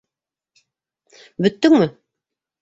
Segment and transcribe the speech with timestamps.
[1.47, 1.91] -Бөттөңмө?